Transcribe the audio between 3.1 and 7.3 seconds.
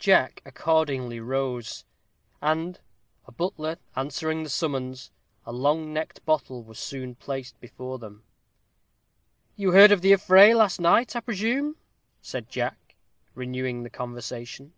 a butler answering the summons, a long necked bottle was soon